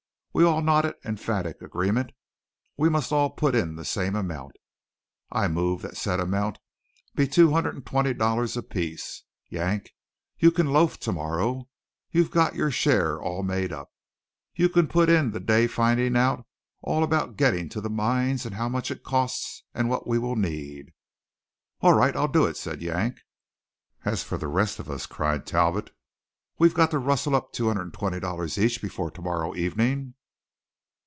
We 0.33 0.45
all 0.45 0.61
nodded 0.61 0.95
emphatic 1.03 1.61
agreement. 1.61 2.11
"We 2.77 2.87
must 2.89 3.11
all 3.11 3.31
put 3.31 3.53
in 3.53 3.75
the 3.75 3.83
same 3.83 4.15
amount. 4.15 4.55
I 5.29 5.49
move 5.49 5.81
that 5.81 5.97
said 5.97 6.21
amount 6.21 6.57
be 7.13 7.27
two 7.27 7.51
hundred 7.51 7.75
and 7.75 7.85
twenty 7.85 8.13
dollars 8.13 8.55
apiece. 8.55 9.23
Yank, 9.49 9.91
you 10.39 10.49
can 10.49 10.67
loaf 10.71 10.97
to 11.01 11.11
morrow; 11.11 11.67
you've 12.11 12.31
got 12.31 12.55
your 12.55 12.71
share 12.71 13.21
all 13.21 13.43
made 13.43 13.73
up. 13.73 13.89
You 14.55 14.69
can 14.69 14.87
put 14.87 15.09
in 15.09 15.31
the 15.31 15.41
day 15.41 15.67
finding 15.67 16.15
out 16.15 16.47
all 16.81 17.03
about 17.03 17.35
getting 17.35 17.67
to 17.67 17.81
the 17.81 17.89
mines, 17.89 18.45
and 18.45 18.55
how 18.55 18.69
much 18.69 18.89
it 18.89 19.03
costs, 19.03 19.63
and 19.73 19.89
what 19.89 20.07
we 20.07 20.17
will 20.17 20.37
need." 20.37 20.93
"All 21.81 21.91
right; 21.93 22.15
I'll 22.15 22.29
do 22.29 22.45
it," 22.45 22.55
said 22.55 22.81
Yank. 22.81 23.17
"As 24.05 24.23
for 24.23 24.37
the 24.37 24.47
rest 24.47 24.79
of 24.79 24.89
us," 24.89 25.05
cried 25.07 25.45
Talbot, 25.45 25.91
"we've 26.57 26.73
got 26.73 26.89
to 26.91 26.99
rustle 26.99 27.35
up 27.35 27.51
two 27.51 27.67
hundred 27.67 27.81
and 27.81 27.93
twenty 27.93 28.21
dollars 28.21 28.57
each 28.57 28.81
before 28.81 29.11
to 29.11 29.21
morrow 29.21 29.53
evening!" 29.55 30.13